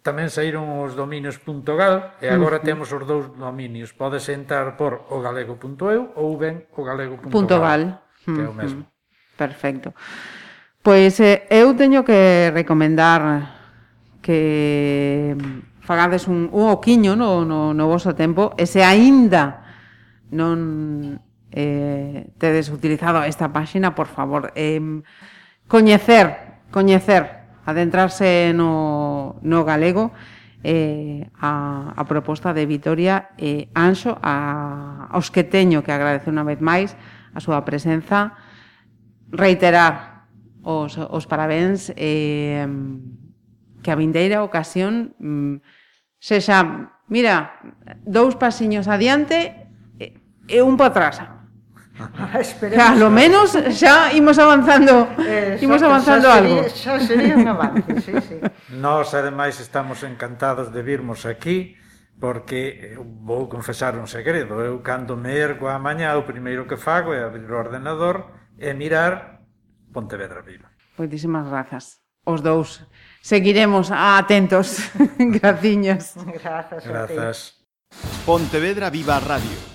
[0.05, 2.67] tamén saíron os dominios .gal e agora uh -huh.
[2.67, 3.93] temos os dous dominios.
[3.93, 7.81] Podes entrar por o galego.eu ou ben o galego.gal,
[8.23, 8.81] que é o mesmo.
[8.81, 9.37] Uh -huh.
[9.37, 9.93] Perfecto.
[10.85, 13.57] Pois eh, eu teño que recomendar
[14.21, 19.65] que mm, fagades un, un oquiño no, no, no vosso tempo e se aínda
[20.29, 21.17] non
[21.49, 24.77] eh, tedes utilizado esta páxina, por favor, eh,
[25.65, 27.34] coñecer, coñecer
[27.65, 30.13] adentrarse no, no galego
[30.63, 36.29] eh, a, a proposta de Vitoria e eh, Anxo a, aos que teño que agradecer
[36.29, 36.93] unha vez máis
[37.33, 38.37] a súa presenza
[39.29, 40.25] reiterar
[40.65, 42.65] os, os parabéns eh,
[43.85, 45.61] que a vindeira ocasión mm,
[46.17, 47.61] sexa, mira,
[48.01, 49.69] dous pasiños adiante
[50.01, 50.17] e,
[50.49, 51.34] e un para atrás.
[51.99, 56.57] Ah, esperemos xa, lo menos xa imos avanzando, eh, imos avanzando xa algo.
[56.67, 58.35] Sería, xa sería un avance, sí, sí.
[58.75, 61.79] Nós, ademais, estamos encantados de virmos aquí,
[62.19, 64.59] porque eh, vou confesar un segredo.
[64.59, 68.27] Eu, cando me ergo a mañá, o primeiro que fago é abrir o ordenador
[68.59, 69.47] e mirar
[69.95, 70.67] Pontevedra Viva.
[70.99, 72.03] Moitísimas grazas.
[72.27, 72.83] Os dous.
[73.23, 74.91] Seguiremos atentos.
[75.39, 76.19] Graciñas.
[76.27, 76.83] Grazas.
[76.83, 77.37] Grazas.
[78.25, 79.74] Pontevedra Viva Radio